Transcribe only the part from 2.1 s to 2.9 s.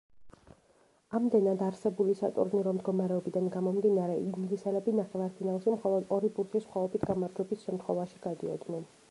სატურნირო